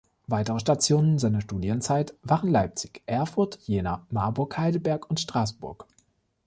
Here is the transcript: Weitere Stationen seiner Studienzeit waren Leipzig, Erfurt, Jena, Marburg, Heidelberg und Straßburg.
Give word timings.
Weitere 0.25 0.57
Stationen 0.59 1.19
seiner 1.19 1.41
Studienzeit 1.41 2.15
waren 2.23 2.49
Leipzig, 2.49 3.03
Erfurt, 3.05 3.59
Jena, 3.67 4.07
Marburg, 4.09 4.57
Heidelberg 4.57 5.07
und 5.07 5.19
Straßburg. 5.19 5.85